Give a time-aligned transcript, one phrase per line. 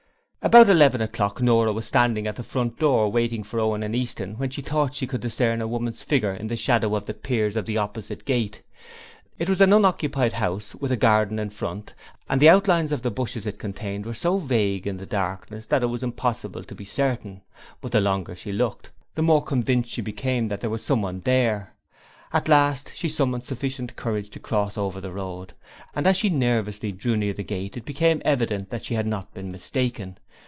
[0.43, 4.39] About eleven o'clock Nora was standing at the front door waiting for Owen and Easton,
[4.39, 7.55] when she thought she could discern a woman's figure in the shadow of the piers
[7.55, 8.63] of the gate opposite.
[9.37, 11.93] It was an unoccupied house with a garden in front,
[12.27, 15.83] and the outlines of the bushes it contained were so vague in the darkness that
[15.83, 17.43] it was impossible to be certain;
[17.79, 21.75] but the longer she looked the more convinced she became that there was someone there.
[22.33, 25.53] At last she summoned sufficient courage to cross over the road,
[25.93, 29.35] and as she nervously drew near the gate it became evident that she had not
[29.35, 30.17] been mistaken.